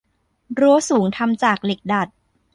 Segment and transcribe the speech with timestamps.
[0.59, 2.07] รั้วสูงทำจากเหล็กดัด